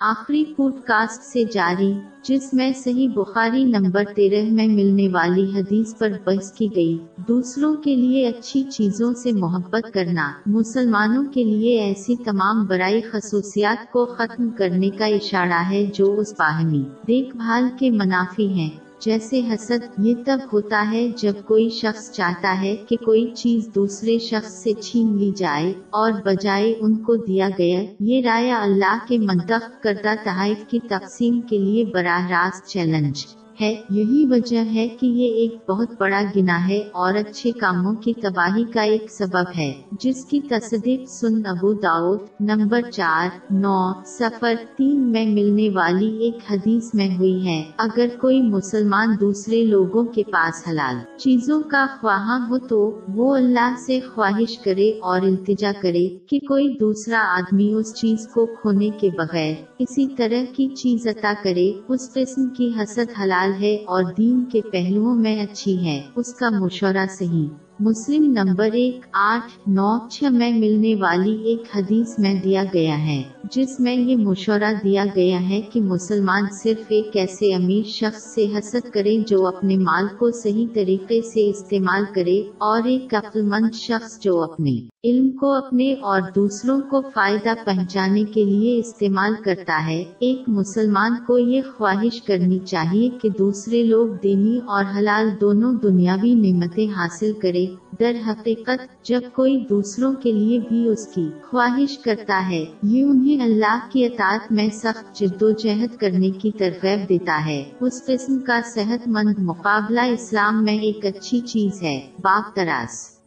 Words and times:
آخری 0.00 0.44
pod 0.56 0.72
cost 0.84 1.22
سے 1.22 1.44
جاری، 1.44 1.92
جس 2.22 2.54
میں 2.54 2.72
صحیح 2.76 3.08
بخاری 3.14 3.64
نمبر 3.64 4.04
تیرہ 4.14 4.52
میں 4.52 4.66
ملنے 4.66 5.08
والی 5.08 5.44
حدیث 5.54 5.98
پر 5.98 6.12
بحث 6.24 6.52
کی 6.52 6.68
گئی۔ 6.76 6.98
دوسروں 7.28 7.76
کے 7.76 7.94
لیے 7.94 8.28
اچھی 8.28 8.62
چیزوں 8.62 9.14
سے 9.14 9.32
محبت 9.32 9.94
کرنا، 9.94 10.32
مسلمانوں 10.46 11.24
کے 11.34 11.44
لیے 11.44 11.80
ایسی 11.80 12.16
تمام 12.16 12.66
برائی 12.66 13.00
خصوصیات 13.00 13.92
کو 13.92 14.04
ختم 14.06 14.48
کرنے 14.48 14.90
کا 14.90 15.04
اشارہ 15.04 15.62
ہے 15.70 15.86
جو 15.94 16.20
اس 16.20 16.32
باہمی 16.38 16.82
دیکھ 17.06 17.36
بھال 17.36 17.68
کے 17.78 17.90
منافی 17.90 18.48
ہیں۔ 18.48 18.89
جیسے 19.00 19.40
حسد، 19.40 20.00
یہ 20.02 20.14
تب 20.26 20.38
ہوتا 20.52 20.90
ہے 20.92 21.08
جب 21.16 21.32
کوئی 21.46 21.68
شخص 21.68 22.10
چاہتا 22.12 22.62
ہے 22.62 22.76
کہ 22.88 22.96
کوئی 22.96 23.30
چیز 23.34 23.68
دوسرے 23.74 24.18
شخص 24.18 24.62
سے 24.62 24.72
چھین 24.72 25.18
لی 25.18 25.30
جائے 25.36 25.70
اور 25.90 26.12
بجائے 26.24 26.74
ان 26.80 26.96
کو 26.96 27.16
دیا 27.16 27.48
گیا۔ 27.58 27.80
یہ 28.00 28.22
رائے 28.24 28.50
اللہ 28.50 28.98
کے 29.08 29.18
منتخب 29.18 29.82
کردہ 29.82 30.14
تحائف 30.24 30.64
کی 30.68 30.78
تقسیم 30.78 31.40
کے 31.40 31.58
لیے 31.58 31.84
براہ 31.84 32.28
راست 32.28 32.68
چیلنج۔ 32.68 33.39
ہے۔ 33.60 33.74
یہی 33.90 34.26
وجہ 34.30 34.64
ہے 34.74 34.88
کہ 34.88 35.06
یہ 35.06 35.34
ایک 35.34 35.70
بہت 35.70 35.88
بڑا 35.98 36.22
گناہ 36.36 36.68
ہے 36.68 36.82
اور 36.92 37.14
اچھے 37.14 37.50
کاموں 37.50 37.94
کی 37.94 38.12
تباہی 38.14 38.64
کا 38.64 38.82
ایک 38.82 39.10
سبب 39.10 39.58
ہے، 39.58 39.72
جس 40.00 40.24
کی 40.24 40.40
تصدیق 40.40 41.08
سن 41.08 41.46
ابو 41.46 41.72
داؤد، 41.72 42.18
نمبر 42.40 42.80
چار، 42.90 43.28
نو 43.50 43.92
سفر 44.06 44.54
تین 44.76 45.00
میں 45.12 45.26
ملنے 45.26 45.68
والی 45.70 46.16
ایک 46.16 46.38
حدیث 46.50 46.94
میں 46.94 47.08
ہوئی 47.18 47.46
ہے۔ 47.46 47.62
اگر 47.78 48.06
کوئی 48.20 48.42
مسلمان 48.42 49.08
دوسرے 49.20 49.64
لوگوں 49.64 50.04
کے 50.04 50.22
پاس 50.30 50.68
حلال 50.68 51.18
چیزوں 51.18 51.62
کا 51.62 51.86
خواہاں 52.00 52.38
ہو 52.48 52.58
تو 52.58 52.98
وہ 53.08 53.36
اللہ 53.36 53.74
سے 53.86 53.98
خواہش 54.14 54.58
کرے 54.58 54.90
اور 55.02 55.20
التجا 55.20 55.72
کرے 55.82 56.08
کہ 56.26 56.38
کوئی 56.48 56.68
دوسرا 56.80 57.22
آدمی 57.38 57.72
اس 57.72 57.94
چیز 57.94 58.28
کو 58.34 58.46
کھونے 58.46 58.90
کے 59.00 59.10
بغیر 59.18 59.54
اسی 59.78 60.06
طرح 60.16 60.44
کی 60.56 60.68
چیز 60.68 61.06
عطا 61.06 61.32
کرے، 61.42 61.72
اس 61.88 62.12
قسم 62.14 62.48
کی 62.48 62.70
حسد 62.78 63.20
حلال 63.22 63.49
ہے 63.52 63.76
اور 63.84 64.04
دین 64.16 64.44
کے 64.44 64.62
پہلوؤں 64.70 65.16
میں 65.16 65.40
اچھی 65.40 65.84
ہے 65.84 66.00
اس 66.14 66.34
کا 66.34 66.50
مشورہ 66.52 67.06
صحیح۔ 67.10 67.48
مسلم 67.80 68.24
نمبر 68.24 68.68
ایک 68.72 69.06
آٹھ 69.12 69.68
نو 69.68 70.08
چھ 70.10 70.24
میں 70.30 70.50
ملنے 70.52 70.94
والی 70.94 71.36
ایک 71.42 71.62
حدیث 71.74 72.18
میں 72.18 72.34
دیا 72.34 72.64
گیا 72.74 72.98
ہے، 73.06 73.22
جس 73.52 73.80
میں 73.80 73.94
یہ 73.94 74.16
مشورہ 74.16 74.72
دیا 74.84 75.04
گیا 75.16 75.48
ہے 75.48 75.60
کہ 75.72 75.80
مسلمان 75.80 76.44
صرف 76.62 76.84
ایک 76.88 77.16
ایسے 77.16 77.54
امیر 77.54 77.88
شخص 77.88 78.34
سے 78.34 78.46
حسد 78.58 78.90
کرے 78.90 79.16
جو 79.26 79.46
اپنے 79.46 79.76
مال 79.76 80.06
کو 80.18 80.30
صحیح 80.30 80.66
طریقے 80.74 81.22
سے 81.22 81.48
استعمال 81.50 82.04
کرے 82.14 82.42
اور 82.58 82.82
ایک 82.84 83.14
عقل 83.14 83.42
مند 83.42 83.74
شخص 83.74 84.20
جو 84.20 84.42
اپنے 84.42 84.76
علم 85.04 85.30
کو 85.30 85.52
اپنے 85.52 85.94
اور 85.94 86.20
دوسروں 86.34 86.80
کو 86.90 87.00
فائدہ 87.14 87.54
پہنچانے 87.64 88.24
کے 88.24 88.44
لیے 88.44 88.78
استعمال 88.78 89.34
کرتا 89.44 89.86
ہے۔ 89.86 90.04
ایک 90.18 90.48
مسلمان 90.48 91.14
کو 91.26 91.38
یہ 91.38 91.62
خواہش 91.76 92.22
کرنی 92.22 92.58
چاہیے 92.58 93.08
کہ 93.22 93.28
دوسرے 93.38 93.82
لوگ 93.82 94.06
دینی 94.22 94.58
اور 94.66 94.84
حلال 94.98 95.30
دونوں 95.40 95.72
دنیاوی 95.82 96.34
نعمتیں 96.34 96.86
حاصل 96.96 97.32
کرے 97.42 97.66
در 98.00 98.16
حقیقت 98.26 99.04
جب 99.04 99.20
کوئی 99.32 99.64
دوسروں 99.68 100.12
کے 100.12 100.32
لیے 100.32 100.58
بھی 100.68 100.88
اس 100.88 101.06
کی 101.06 101.28
خواہش 101.42 101.98
کرتا 101.98 102.48
ہے، 102.48 102.64
یہ 102.82 103.02
انہیں 103.02 103.42
اللہ 103.42 103.78
کی 103.92 104.04
اطاعت 104.04 104.52
میں 104.52 104.68
سخت 104.72 105.16
جد 105.16 105.42
و 105.42 105.50
جہد 105.50 105.96
کرنے 105.96 106.30
کی 106.30 106.50
ترغیب 106.50 107.08
دیتا 107.08 107.46
ہے۔ 107.46 107.64
اس 107.80 108.06
قسم 108.06 108.38
کا 108.38 108.60
صحت 108.64 109.08
مند 109.08 109.38
مقابلہ 109.38 110.00
اسلام 110.00 110.64
میں 110.64 110.78
ایک 110.78 111.06
اچھی 111.06 111.40
چیز 111.40 111.82
ہے۔ 111.82 112.10
باغ 112.22 112.50
تراس 112.54 113.19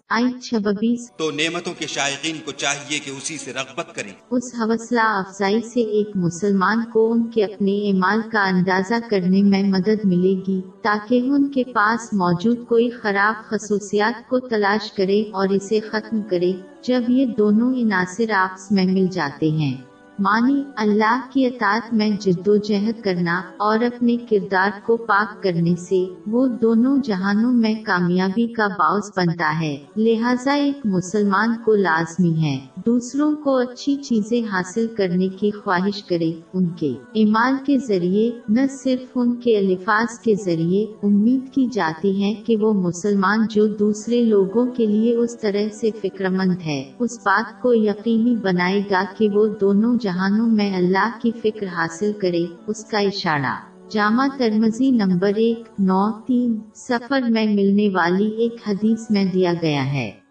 تو 1.18 1.32
نعمتوں 1.32 1.74
کے 1.80 1.88
شائقین 1.88 2.38
کو 2.46 2.52
چاہیے 2.52 3.00
کہ 3.00 3.10
اسی 3.10 3.38
سے 3.38 3.54
رغبت 3.54 3.96
کریں۔ 3.96 4.12
اس 4.32 4.56
حوصلہ 4.60 5.00
افزائی 5.04 5.62
سے 5.62 5.82
ایک 5.82 6.10
مسلمان 6.16 6.84
کو 6.94 7.12
ان 7.12 7.32
کے 7.32 7.44
اپنے 7.44 7.92
اعمال 7.92 8.30
کا 8.30 8.48
اندازہ 8.48 8.94
کرنے 9.10 9.42
میں 9.42 9.64
مدد 9.64 10.06
ملے 10.06 10.42
گی 10.48 10.62
تاکہ 10.82 11.22
ان 11.24 11.52
کے 11.52 11.64
پاس 11.64 12.14
موجود 12.14 12.58
کوئی 12.68 12.90
خراب 12.90 13.50
خصوصیات 13.50 14.30
کو 14.30 14.40
تلاش 14.40 14.92
کرے 14.92 15.22
اور 15.22 15.48
اسے 15.50 15.80
ختم 15.80 16.22
کرے 16.22 16.54
جب 16.84 17.02
یہ 17.08 17.26
دونوں 17.26 17.74
عناصر 17.74 18.32
آپس 18.32 18.72
میں 18.72 18.86
مل 18.86 19.08
جاتے 19.12 19.50
ہیں۔ 19.50 19.93
مانی 20.24 20.64
اللہ 20.76 21.20
کی 21.30 21.46
اطاعت 21.46 21.94
میں 21.94 22.10
جد 22.10 22.48
و 22.48 22.56
جہد 22.56 23.04
کرنا 23.04 23.42
اور 23.58 23.80
اپنے 23.80 24.18
کردار 24.30 24.70
کو 24.84 24.98
پاک 24.98 25.44
کرنے 25.44 25.76
سے 25.76 26.06
وہ 26.28 26.48
دونوں 26.48 26.98
جہانوں 26.98 27.52
میں 27.52 27.74
کامیابی 27.86 28.48
کا 28.48 28.68
باعث 28.68 29.12
بنتا 29.16 29.60
ہے، 29.62 29.78
لہٰذا 29.96 30.54
ایک 30.54 30.86
مسلمان 30.86 31.56
کو 31.66 31.76
لازمی 31.76 32.44
ہے۔ 32.44 32.73
دوسروں 32.86 33.36
کو 33.36 33.56
اچھی 33.56 33.96
چیزیں 33.96 34.42
حاصل 34.52 34.88
کرنے 34.98 35.28
کی 35.28 35.52
خواہش 35.52 36.04
کرے 36.04 36.32
ان 36.54 36.66
کے 36.66 36.94
ایمان 37.14 37.56
کے 37.66 37.78
ذریعے، 37.78 38.32
نہ 38.50 38.62
صرف 38.70 39.12
ان 39.16 39.36
کے 39.36 39.58
الفاظ 39.58 40.20
کے 40.20 40.36
ذریعے۔ 40.46 40.86
امید 41.04 41.54
کی 41.54 41.68
جاتی 41.74 42.24
ہے 42.24 42.34
کہ 42.34 42.58
وہ 42.58 42.74
مسلمان 42.74 43.40
جو 43.50 43.68
دوسرے 43.68 44.24
لوگوں 44.24 44.66
کے 44.66 44.86
لیے 44.86 45.16
اس 45.16 45.40
طرح 45.40 45.68
سے 45.74 45.90
فکر 46.02 46.30
مند 46.30 46.62
ہے، 46.66 46.92
اس 47.00 47.20
بات 47.20 47.62
کو 47.62 47.74
یقینی 47.74 48.36
بنائے 48.36 48.82
گا 48.92 49.04
کہ 49.18 49.30
وہ 49.30 49.48
دونوں 49.62 49.96
جہانوں 50.02 50.48
میں 50.48 50.78
اللہ 50.78 51.10
کی 51.22 51.32
فکر 51.44 51.68
حاصل 51.68 52.12
کرے، 52.22 52.46
اس 52.68 52.86
کا 52.86 53.00
اشارہ۔ 53.00 53.54
جامع 53.90 54.28
ترمزی 54.38 54.92
نمبر 54.92 55.32
ایک، 55.36 55.60
نو، 55.80 56.12
تین 56.28 56.60
سفر 56.76 57.22
میں 57.30 57.48
ملنے 57.48 57.90
والی 57.90 58.30
ایک 58.30 58.56
حدیث 58.68 59.12
میں 59.12 59.26
دیا 59.34 59.54
گیا 59.62 59.94
ہے۔ 59.94 60.23